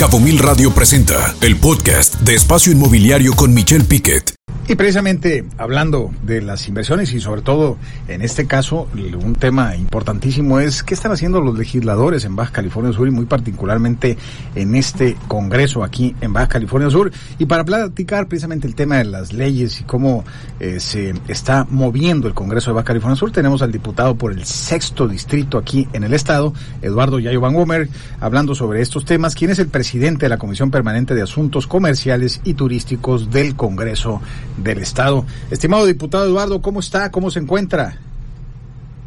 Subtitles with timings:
[0.00, 4.39] Cabo Mil Radio presenta el podcast de Espacio Inmobiliario con Michelle Piquet.
[4.68, 7.76] Y precisamente hablando de las inversiones y sobre todo
[8.06, 12.92] en este caso un tema importantísimo es qué están haciendo los legisladores en Baja California
[12.92, 14.16] Sur y muy particularmente
[14.54, 17.10] en este Congreso aquí en Baja California Sur.
[17.38, 20.24] Y para platicar precisamente el tema de las leyes y cómo
[20.60, 24.44] eh, se está moviendo el Congreso de Baja California Sur, tenemos al diputado por el
[24.44, 27.88] sexto distrito aquí en el estado, Eduardo Yayo Van Gomer,
[28.20, 32.40] hablando sobre estos temas, quien es el presidente de la Comisión Permanente de Asuntos Comerciales
[32.44, 34.20] y Turísticos del Congreso
[34.62, 35.24] del Estado.
[35.50, 37.10] Estimado diputado Eduardo, ¿cómo está?
[37.10, 37.96] ¿Cómo se encuentra?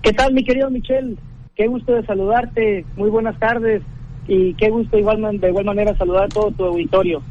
[0.01, 1.17] ¿Qué tal, mi querido Michel?
[1.55, 2.85] Qué gusto de saludarte.
[2.95, 3.81] Muy buenas tardes
[4.27, 7.21] y qué gusto igual, de igual manera saludar a todo tu auditorio.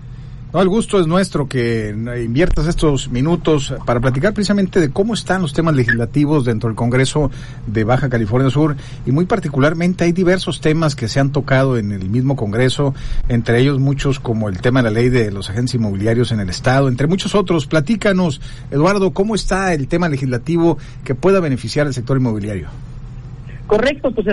[0.53, 5.41] No, el gusto es nuestro que inviertas estos minutos para platicar precisamente de cómo están
[5.41, 7.31] los temas legislativos dentro del Congreso
[7.67, 11.91] de Baja California Sur y muy particularmente hay diversos temas que se han tocado en
[11.91, 12.95] el mismo Congreso,
[13.31, 16.51] entre ellos muchos como el tema de la ley de los agentes inmobiliarios en el
[16.51, 17.67] Estado, entre muchos otros.
[17.67, 22.69] Platícanos, Eduardo, ¿cómo está el tema legislativo que pueda beneficiar al sector inmobiliario?
[23.67, 24.27] Correcto, pues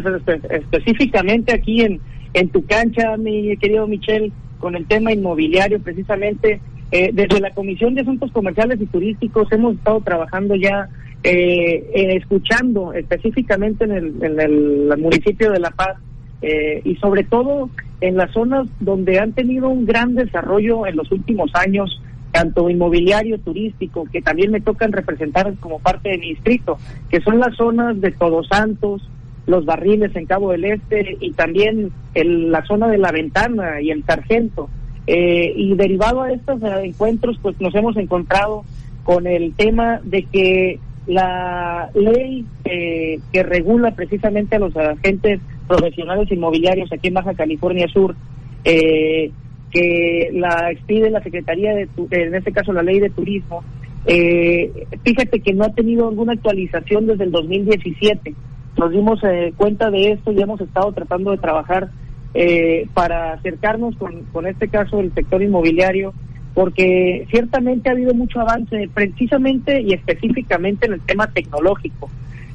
[0.49, 2.01] específicamente aquí en,
[2.33, 6.61] en tu cancha, mi querido Michel con el tema inmobiliario precisamente.
[6.91, 10.89] Eh, desde la Comisión de Asuntos Comerciales y Turísticos hemos estado trabajando ya,
[11.23, 15.97] eh, escuchando específicamente en el, municipio de La Paz
[16.41, 17.69] eh, y sobre todo
[18.01, 22.01] en las zonas donde han tenido un gran desarrollo en los últimos años,
[22.31, 26.79] tanto inmobiliario, turístico, que también me tocan representar como parte de mi distrito,
[27.09, 29.07] que son las zonas de Todos Santos,
[29.49, 33.89] los barriles en Cabo del Este y también en la zona de la ventana y
[33.89, 34.69] el sargento.
[35.07, 38.63] Eh, y derivado a estos encuentros, pues nos hemos encontrado
[39.03, 46.31] con el tema de que la ley eh, que regula precisamente a los agentes profesionales
[46.31, 48.15] inmobiliarios aquí en Baja California Sur,
[48.63, 49.31] eh,
[49.71, 53.63] que la expide la Secretaría de, en este caso la ley de turismo,
[54.05, 58.33] fíjate que no ha tenido alguna actualización desde el 2017
[58.77, 61.89] nos dimos eh, cuenta de esto y hemos estado tratando de trabajar
[62.33, 66.13] eh, para acercarnos con, con este caso del sector inmobiliario,
[66.53, 72.09] porque ciertamente ha habido mucho avance, precisamente y específicamente en el tema tecnológico.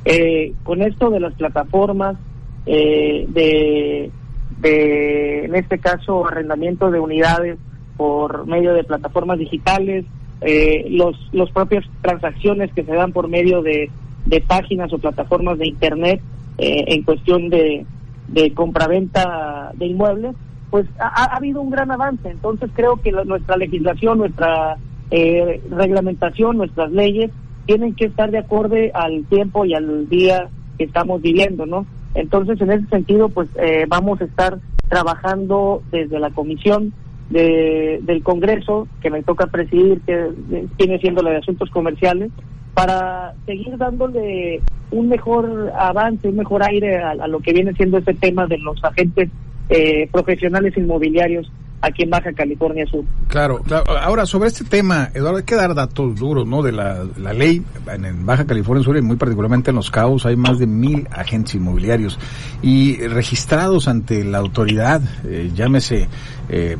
[0.05, 2.17] Eh, con esto de las plataformas,
[2.67, 4.11] de,
[4.61, 7.59] de, en este caso, arrendamiento de unidades
[7.97, 10.05] por medio de plataformas digitales,
[10.91, 13.91] los, los propias transacciones que se dan por medio de
[14.27, 16.21] de páginas o plataformas de Internet
[16.59, 17.85] eh, en cuestión de,
[18.29, 20.35] de compraventa de inmuebles,
[20.71, 22.29] pues ha, habido un gran avance.
[22.29, 24.77] Entonces creo que nuestra legislación, nuestra
[25.11, 27.31] eh, reglamentación, nuestras leyes
[27.67, 31.87] tienen que estar de acorde al tiempo y al día que estamos viviendo, ¿no?
[32.15, 34.59] Entonces, en ese sentido, pues eh, vamos a estar
[34.89, 36.93] trabajando desde la comisión
[37.31, 40.29] de, del Congreso, que me toca presidir, que
[40.79, 42.31] viene siendo la de Asuntos Comerciales,
[42.75, 48.15] para seguir dándole un mejor avance, un mejor aire a, lo que viene siendo este
[48.15, 49.31] tema de los agentes
[49.69, 51.51] eh, profesionales inmobiliarios
[51.84, 53.05] aquí en Baja California Sur.
[53.28, 53.62] Claro,
[54.00, 56.62] ahora sobre este tema, Eduardo, hay que dar datos duros, ¿no?
[56.62, 57.62] De la, ley
[57.93, 61.55] en, Baja California Sur y muy particularmente en Los Cabos hay más de mil agentes
[61.55, 62.19] inmobiliarios
[62.62, 66.09] y registrados ante la autoridad, eh, llámese,
[66.49, 66.77] eh,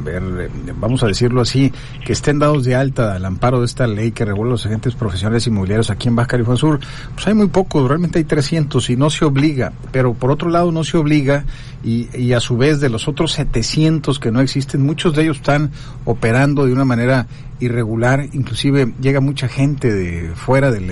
[0.77, 1.73] vamos a decirlo así,
[2.05, 5.47] que estén dados de alta al amparo de esta ley que regula los agentes profesionales
[5.47, 6.81] inmobiliarios aquí en Baja California Sur,
[7.15, 10.73] pues hay muy pocos, realmente hay 300 y no se obliga, pero por otro lado
[10.73, 11.45] no se obliga
[11.83, 15.39] y, y a su vez de los otros 700 que no existen, muchos de ellos
[15.39, 15.73] están
[16.05, 17.27] operando de una manera
[17.59, 20.85] irregular, inclusive llega mucha gente de fuera del,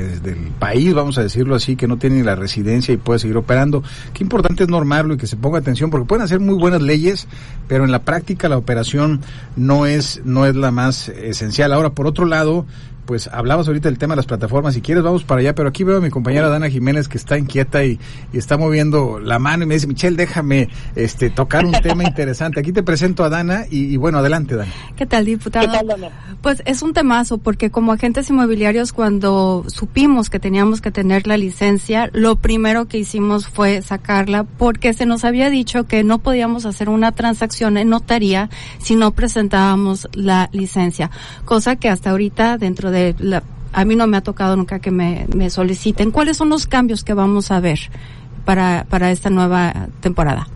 [0.59, 3.85] país, vamos a decirlo así, que no tiene la residencia y puede seguir operando.
[4.13, 7.29] Qué importante es normarlo y que se ponga atención, porque pueden hacer muy buenas leyes,
[7.69, 9.21] pero en la práctica la operación
[9.55, 11.73] no es, no es la más esencial.
[11.73, 12.67] Ahora, por otro lado,
[13.05, 15.85] pues hablabas ahorita del tema de las plataformas, si quieres vamos para allá, pero aquí
[15.85, 17.99] veo a mi compañera Dana Jiménez que está inquieta y,
[18.33, 22.61] está moviendo la mano y me dice, Michelle, déjame este tocar un tema interesante.
[22.61, 24.73] Aquí te presento a Dana y, bueno, adelante Dana.
[24.97, 25.73] ¿Qué tal, diputado?
[26.41, 31.37] Pues es un temazo porque como agentes inmobiliarios cuando supimos que teníamos que tener la
[31.37, 36.67] licencia, lo primero que hicimos fue sacarla porque se nos había dicho que no podíamos
[36.67, 41.11] hacer una transacción en notaría si no presentábamos la licencia,
[41.45, 43.43] cosa que hasta ahorita dentro de la,
[43.73, 46.11] a mí no me ha tocado nunca que me, soliciten.
[46.11, 47.79] ¿Cuáles son los cambios que vamos a ver
[48.45, 50.47] para, para esta nueva temporada?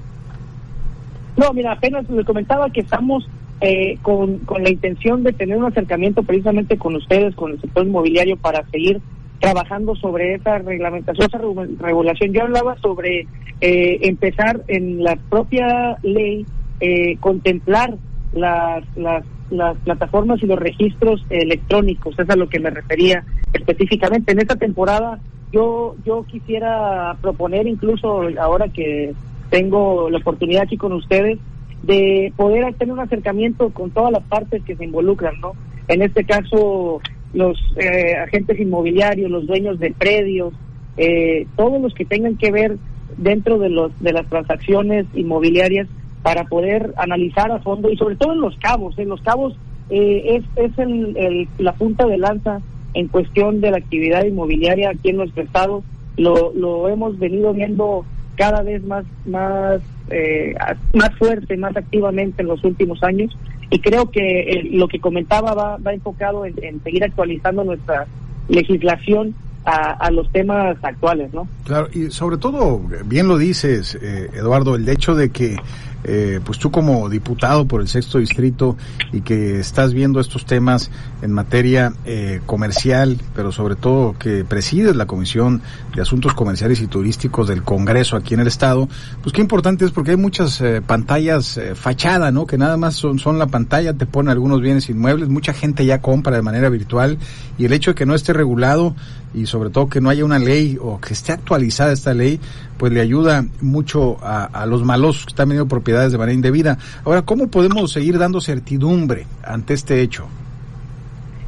[1.36, 3.28] No, mira, apenas le comentaba que estamos
[3.60, 7.86] eh, con, con la intención de tener un acercamiento precisamente con ustedes, con el sector
[7.86, 9.00] inmobiliario, para seguir
[9.40, 11.38] trabajando sobre esa reglamentación, esa
[11.84, 12.32] regulación.
[12.32, 13.26] Yo hablaba sobre
[13.60, 16.46] eh, empezar en la propia ley,
[16.80, 17.96] eh, contemplar
[18.32, 24.32] las, las, las plataformas y los registros electrónicos, es a lo que me refería específicamente.
[24.32, 25.18] En esta temporada
[25.52, 29.14] yo, yo quisiera proponer incluso ahora que
[29.50, 31.38] tengo la oportunidad aquí con ustedes
[31.82, 35.52] de poder tener un acercamiento con todas las partes que se involucran, ¿no?
[35.88, 37.00] En este caso,
[37.32, 40.52] los eh, agentes inmobiliarios, los dueños de predios,
[40.96, 42.76] eh, todos los que tengan que ver
[43.16, 45.86] dentro de, los, de las transacciones inmobiliarias
[46.26, 48.98] para poder analizar a fondo y sobre todo en los cabos.
[48.98, 49.56] En los cabos
[49.90, 52.60] eh, es, es el, la punta de lanza
[52.94, 55.84] en cuestión de la actividad inmobiliaria aquí en nuestro estado.
[56.16, 59.80] Lo, lo hemos venido viendo cada vez más, más,
[60.10, 60.56] eh,
[60.94, 63.30] más fuerte, más activamente en los últimos años.
[63.70, 68.08] Y creo que eh, lo que comentaba va, va enfocado en, en seguir actualizando nuestra
[68.48, 69.32] legislación
[69.66, 71.48] a, los temas actuales, ¿no?
[71.64, 75.56] Claro, y sobre todo, bien lo dices, eh, Eduardo, el hecho de que
[76.04, 78.76] eh, pues tú como diputado por el sexto distrito
[79.12, 80.90] y que estás viendo estos temas
[81.22, 85.62] en materia eh, comercial, pero sobre todo que presides la Comisión
[85.94, 88.88] de Asuntos Comerciales y Turísticos del Congreso aquí en el Estado,
[89.22, 92.46] pues qué importante es porque hay muchas eh, pantallas fachada, ¿no?
[92.46, 96.00] Que nada más son, son la pantalla, te ponen algunos bienes inmuebles, mucha gente ya
[96.00, 97.18] compra de manera virtual
[97.58, 98.94] y el hecho de que no esté regulado
[99.36, 102.40] y sobre todo que no haya una ley o que esté actualizada esta ley,
[102.78, 106.78] pues le ayuda mucho a, los malos que están vendiendo propiedades de manera indebida.
[107.04, 110.26] Ahora, ¿cómo podemos seguir dando certidumbre ante este hecho?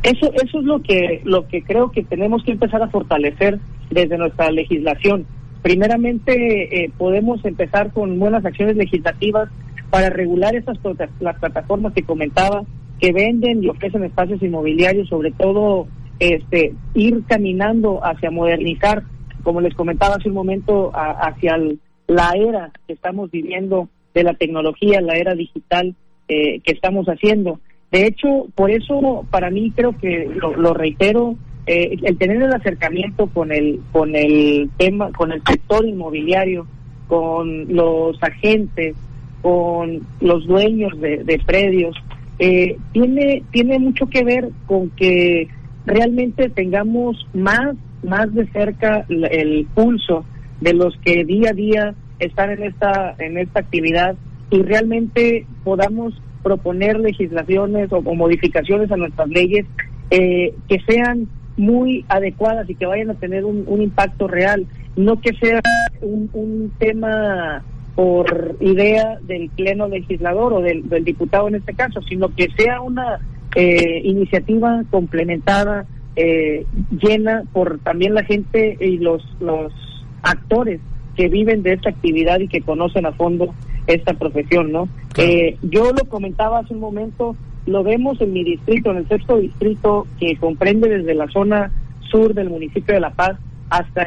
[0.04, 3.58] Eso, eso es lo que, lo que creo que tenemos que empezar a fortalecer
[3.90, 5.26] desde nuestra legislación.
[5.62, 9.48] Primeramente, eh, podemos empezar con buenas acciones legislativas
[9.90, 10.78] para regular esas
[11.18, 12.62] las plataformas que comentaba,
[13.00, 15.88] que venden y ofrecen espacios inmobiliarios, sobre todo
[16.20, 19.02] este, ir caminando hacia modernizar,
[19.42, 21.58] como les comentaba hace un momento, hacia
[22.06, 23.88] la era que estamos viviendo
[24.18, 25.94] de la tecnología, la era digital
[26.28, 27.60] eh, que estamos haciendo.
[27.92, 31.36] De hecho, por eso para mí creo que lo, reitero,
[31.66, 36.66] eh, el tener el acercamiento con el con el tema, con el sector inmobiliario,
[37.06, 38.96] con los agentes,
[39.40, 41.94] con los dueños de, predios,
[42.40, 45.46] eh, tiene tiene mucho que ver con que
[45.86, 50.24] realmente tengamos más más de cerca el pulso
[50.60, 54.16] de los que día a día están en esta, en esta actividad
[54.50, 59.66] y realmente podamos proponer legislaciones o, modificaciones a nuestras leyes
[60.10, 64.66] eh, que sean muy adecuadas y que vayan a tener un, impacto real,
[64.96, 65.60] no que sea
[66.00, 67.62] un, tema
[67.96, 73.18] por idea del pleno legislador o del, diputado en este caso, sino que sea una
[73.56, 75.84] eh, iniciativa complementada,
[76.14, 79.72] eh, llena por también la gente y los, los
[80.22, 80.80] actores
[81.18, 83.52] que viven de esta actividad y que conocen a fondo
[83.88, 84.88] esta profesión, ¿no?
[85.16, 87.34] Eh, yo lo comentaba hace un momento,
[87.66, 91.72] lo vemos en mi distrito, en el sexto distrito, que comprende desde la zona
[92.08, 93.36] sur del municipio de La Paz
[93.68, 94.06] hasta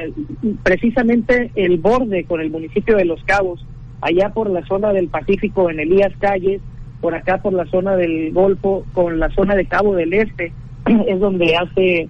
[0.64, 3.66] precisamente el borde con el municipio de Los Cabos,
[4.00, 6.62] allá por la zona del Pacífico en Elías Calles,
[7.02, 10.54] por acá por la zona del Golfo, con la zona de Cabo del Este,
[11.08, 12.08] es donde hace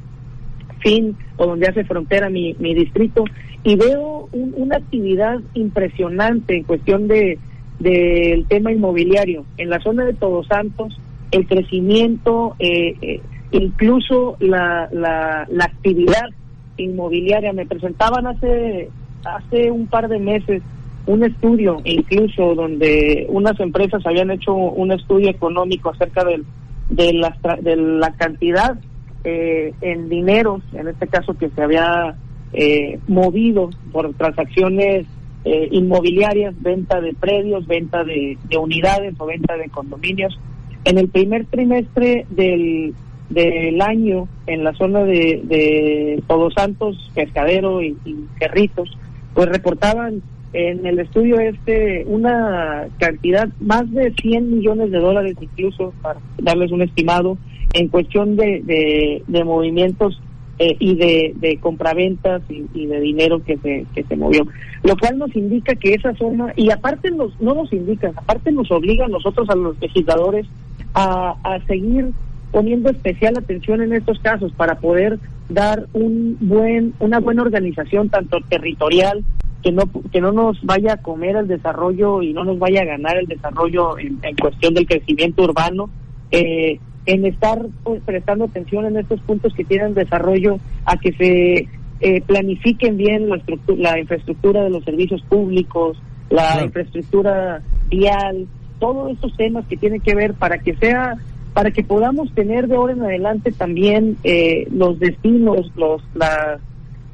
[0.81, 3.23] fin o donde hace frontera mi, mi distrito
[3.63, 7.37] y veo una actividad impresionante en cuestión de
[7.79, 9.43] del tema inmobiliario.
[9.57, 10.99] En la zona de Todos Santos
[11.31, 13.21] el crecimiento eh, eh,
[13.51, 16.29] incluso la, la, la actividad
[16.77, 17.53] inmobiliaria.
[17.53, 18.89] Me presentaban hace
[19.23, 20.61] hace un par de meses
[21.05, 26.45] un estudio incluso donde unas empresas habían hecho un estudio económico acerca del,
[26.89, 28.77] de, la, de la cantidad
[29.23, 32.15] eh, en dinero, en este caso que se había
[32.53, 35.05] eh, movido por transacciones
[35.43, 40.39] eh, inmobiliarias, venta de predios, venta de, unidades o venta de condominios.
[40.83, 42.93] En el primer trimestre del,
[43.29, 48.89] del año, en la zona de, de Todos Santos, Pescadero y, y Cerritos,
[49.33, 50.21] pues reportaban
[50.53, 56.71] en el estudio este una cantidad más de 100 millones de dólares incluso, para darles
[56.71, 57.37] un estimado,
[57.73, 60.21] en cuestión de, de, movimientos
[60.63, 64.45] eh, y de, compraventas y, de dinero que se, que se movió.
[64.83, 68.69] Lo cual nos indica que esa zona, y aparte nos, no nos indica, aparte nos
[68.69, 70.45] obliga a nosotros, a los legisladores,
[70.93, 72.11] a, a seguir
[72.51, 75.17] poniendo especial atención en estos casos para poder
[75.49, 79.23] dar un buen, una buena organización tanto territorial
[79.63, 82.85] que no que no nos vaya a comer el desarrollo y no nos vaya a
[82.85, 85.89] ganar el desarrollo en, en cuestión del crecimiento urbano
[86.29, 91.67] eh, en estar pues, prestando atención en estos puntos que tienen desarrollo a que se
[91.99, 93.39] eh, planifiquen bien la,
[93.77, 95.97] la infraestructura de los servicios públicos,
[96.29, 98.47] la infraestructura vial,
[98.79, 101.17] todos estos temas que tienen que ver para que sea
[101.53, 106.61] para que podamos tener de ahora en adelante también eh, los destinos, los las,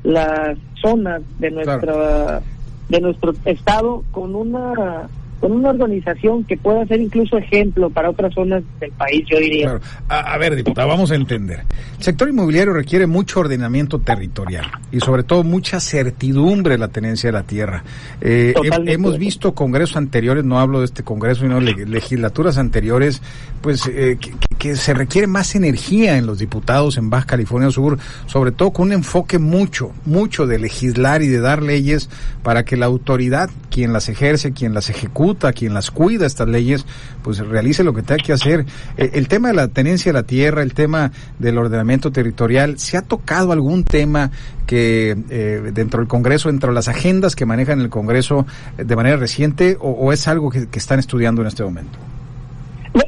[0.04, 2.42] las zonas de nuestra
[2.88, 8.34] de nuestro estado con una con una organización que pueda ser incluso ejemplo para otras
[8.34, 9.80] zonas del país, yo diría.
[10.10, 11.62] A, ver, diputado, vamos a entender.
[11.98, 17.28] El sector inmobiliario requiere mucho ordenamiento territorial y sobre todo mucha certidumbre de la tenencia
[17.30, 17.84] de la tierra.
[18.22, 18.54] Eh,
[18.88, 23.22] hemos visto congresos anteriores, no hablo de este congreso, sino legislaturas anteriores,
[23.62, 24.18] pues eh,
[24.58, 28.88] que, se requiere más energía en los diputados en Baja California Sur, sobre todo con
[28.88, 32.10] un enfoque mucho, mucho de legislar y de dar leyes
[32.44, 36.86] para que la autoridad, quien las ejerce, quien las ejecuta, quien las cuida estas leyes,
[37.24, 38.66] pues realice lo que tenga que hacer.
[38.98, 42.98] Eh, el tema de la tenencia de la tierra, el tema del ordenamiento territorial, ¿se
[42.98, 44.32] ha tocado algún tema
[44.66, 48.46] que eh, dentro del Congreso, dentro de las agendas que manejan el Congreso
[48.78, 51.98] eh, de manera reciente o, es algo que, están estudiando en este momento?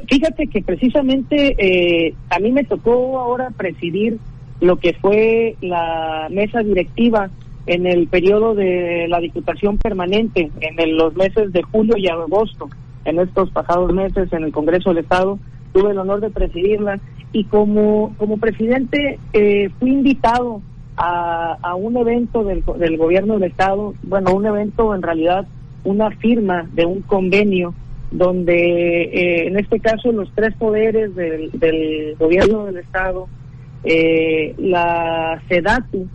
[0.07, 4.17] fíjate que precisamente a mí me tocó ahora presidir
[4.59, 7.29] lo que fue la mesa directiva
[7.69, 12.67] en el periodo de la Diputación Permanente, en los meses de julio y agosto,
[13.05, 15.37] en estos pasados meses en el Congreso del Estado,
[15.71, 16.99] tuve el honor de presidirla
[17.31, 20.63] y como, como presidente eh, fui invitado
[20.97, 25.45] a, a un evento del, del gobierno del Estado, bueno, un evento en realidad,
[25.83, 27.75] una firma de un convenio
[28.09, 33.27] donde eh, en este caso los tres poderes del, del gobierno del Estado,
[33.83, 36.07] eh, la SEDATU,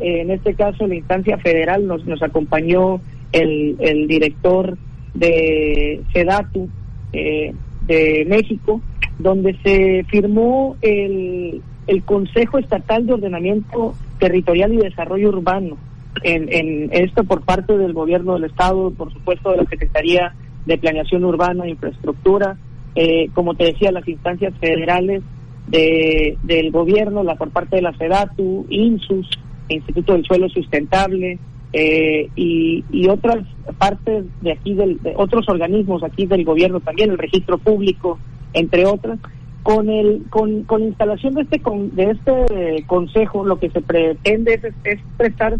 [0.00, 3.00] en este caso la instancia federal nos, nos acompañó
[3.32, 4.76] el, el director
[5.14, 6.68] de SEDATU
[7.12, 7.52] eh,
[7.86, 8.80] de México,
[9.18, 15.76] donde se firmó el, el Consejo Estatal de Ordenamiento Territorial y Desarrollo Urbano.
[16.22, 20.34] En, en esto por parte del gobierno del Estado, por supuesto de la Secretaría
[20.66, 22.56] de Planeación Urbana e Infraestructura,
[22.94, 25.22] eh, como te decía, las instancias federales
[25.68, 29.28] de, del gobierno, la por parte de la SEDATU, INSUS,
[29.68, 31.38] Instituto del Suelo Sustentable
[31.72, 33.44] eh, y, otras
[33.78, 38.18] partes de aquí, del, de otros organismos aquí del gobierno también, el registro público,
[38.52, 39.18] entre otras.
[39.62, 43.80] Con, el, con, con la instalación de este, con, de este consejo, lo que se
[43.80, 45.56] pretende es, prestar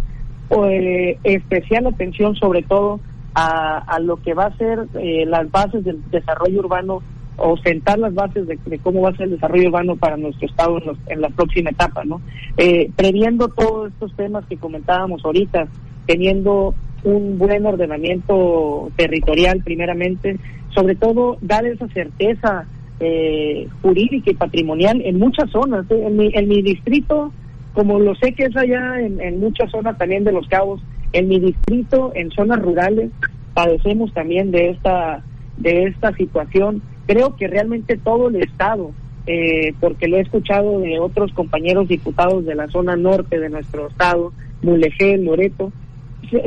[0.68, 2.98] eh, especial atención sobre todo
[3.34, 7.00] a, a, lo que va a ser eh, las bases del desarrollo urbano
[7.36, 10.78] o sentar las bases de, cómo va a ser el desarrollo urbano para nuestro estado
[11.06, 12.20] en, la próxima etapa, ¿no?
[12.56, 15.68] Eh, previendo todos estos temas que comentábamos ahorita,
[16.06, 16.74] teniendo
[17.04, 20.38] un buen ordenamiento territorial primeramente,
[20.74, 22.66] sobre todo dar esa certeza
[23.00, 25.84] eh, jurídica y patrimonial en muchas zonas.
[25.90, 26.04] ¿eh?
[26.06, 27.32] En, mi, en mi distrito,
[27.72, 30.80] como lo sé que es allá en, en muchas zonas también de los cabos,
[31.12, 33.10] en mi distrito, en zonas rurales,
[33.54, 35.22] padecemos también de esta
[35.58, 38.90] de esta situación creo que realmente todo el Estado,
[39.26, 43.88] eh, porque lo he escuchado de otros compañeros diputados de la zona norte de nuestro
[43.88, 44.32] Estado,
[44.62, 45.72] Mulegé, Loreto,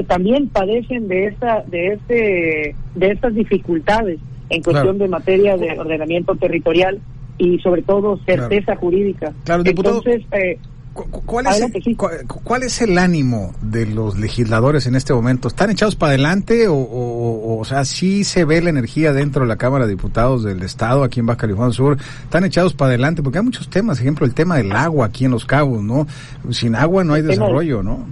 [0.07, 4.19] también padecen de esta, de este, de estas dificultades
[4.50, 7.00] en cuestión de materia de ordenamiento territorial
[7.38, 9.33] y sobre todo certeza jurídica.
[9.43, 9.63] Claro.
[9.65, 10.57] Entonces, eh,
[10.95, 15.49] ¿Cuál es, el, ¿Cuál es el ánimo de los legisladores en este momento?
[15.49, 19.49] ¿Están echados para adelante o, o, o, sea, sí se ve la energía dentro de
[19.49, 21.97] la Cámara de Diputados del Estado aquí en Baja California Sur?
[22.23, 23.21] ¿Están echados para adelante?
[23.21, 26.07] Porque hay muchos temas, ejemplo, el tema del agua aquí en Los Cabos, ¿no?
[26.51, 28.05] Sin agua no hay desarrollo, ¿no?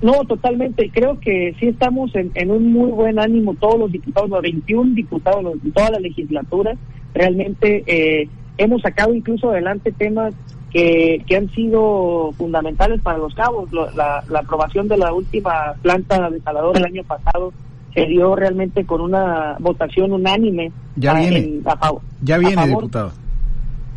[0.00, 0.90] No, totalmente.
[0.94, 4.94] Creo que sí estamos en, en un muy buen ánimo todos los diputados, los 21
[4.94, 6.74] diputados de toda la legislatura.
[7.12, 10.34] Realmente eh, hemos sacado incluso adelante temas
[10.76, 13.72] que, que han sido fundamentales para los cabos.
[13.72, 17.50] la, la, aprobación de la última planta desaladora el año pasado
[17.94, 20.70] se dio realmente con una votación unánime.
[20.96, 21.62] Ya viene,
[22.20, 23.10] ya viene diputado.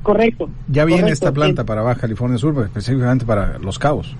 [0.03, 0.49] Correcto.
[0.69, 4.15] Ya viene esta planta para Baja California Sur, pues, específicamente para los cabos.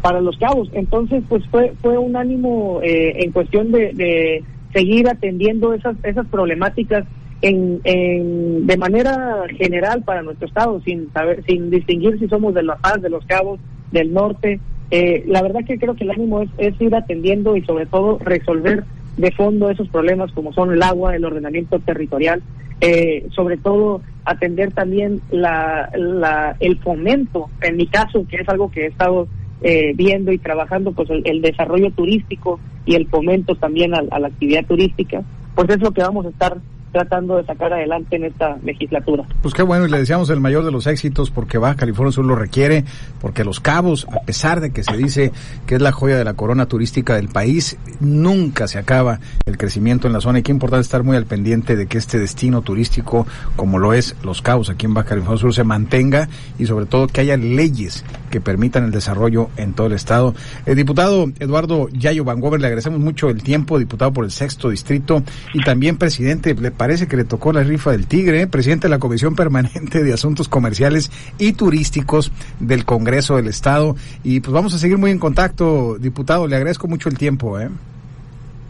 [0.00, 0.70] Para los cabos.
[0.72, 6.26] Entonces, pues fue, fue un ánimo eh, en cuestión de, de seguir atendiendo esas, esas
[6.28, 7.04] problemáticas
[7.42, 12.76] en, de manera general para nuestro estado, sin saber, sin distinguir si somos de La
[12.76, 14.60] Paz, de Los Cabos, del norte.
[14.90, 18.84] Eh, la verdad que creo que el ánimo es, ir atendiendo y sobre todo resolver
[19.16, 22.42] de fondo esos problemas como son el agua, el ordenamiento territorial,
[22.80, 28.70] eh, sobre todo atender también la, la, el fomento, en mi caso, que es algo
[28.70, 29.26] que he estado
[29.62, 34.28] eh, viendo y trabajando, pues el, desarrollo turístico y el fomento también a, a, la
[34.28, 35.22] actividad turística,
[35.54, 36.58] pues es lo que vamos a estar
[36.92, 39.24] tratando de sacar adelante en esta legislatura.
[39.40, 42.24] Pues qué bueno, y le deseamos el mayor de los éxitos porque Baja California Sur
[42.24, 42.84] lo requiere,
[43.20, 45.32] porque Los Cabos, a pesar de que se dice
[45.66, 50.06] que es la joya de la corona turística del país, nunca se acaba el crecimiento
[50.06, 53.26] en la zona y qué importante estar muy al pendiente de que este destino turístico,
[53.56, 57.06] como lo es Los Cabos aquí en Baja California Sur, se mantenga y sobre todo
[57.06, 60.34] que haya leyes que permitan el desarrollo en todo el estado.
[60.66, 64.70] El diputado Eduardo Yayo Van Gover, le agradecemos mucho el tiempo, diputado por el sexto
[64.70, 65.22] distrito
[65.52, 68.98] y también presidente, le parece que le tocó la rifa del tigre, presidente de la
[68.98, 73.94] Comisión Permanente de Asuntos Comerciales y Turísticos del Congreso del Estado.
[74.24, 77.60] Y pues vamos a seguir muy en contacto, diputado, le agradezco mucho el tiempo.
[77.60, 77.68] ¿eh?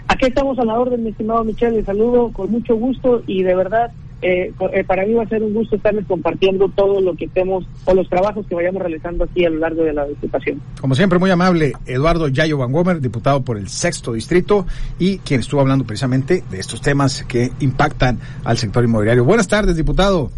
[0.09, 3.55] Aquí estamos a la orden, mi estimado Michelle, le saludo con mucho gusto y de
[3.55, 4.53] verdad eh, eh,
[4.87, 8.09] para mí va a ser un gusto estarles compartiendo todo lo que estemos o los
[8.09, 10.61] trabajos que vayamos realizando aquí a lo largo de la diputación.
[10.81, 14.67] Como siempre, muy amable, Eduardo Yayo Van Gomer, diputado por el sexto distrito
[14.99, 19.25] y quien estuvo hablando precisamente de estos temas que impactan al sector inmobiliario.
[19.25, 20.31] Buenas tardes, diputado.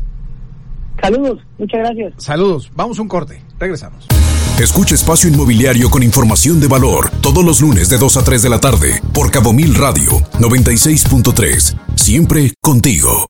[1.00, 2.12] Saludos, muchas gracias.
[2.16, 4.06] Saludos, vamos a un corte, regresamos.
[4.58, 8.48] Escucha Espacio Inmobiliario con información de valor todos los lunes de 2 a 3 de
[8.48, 11.76] la tarde por Cabo Mil Radio 96.3.
[11.96, 13.22] Siempre contigo.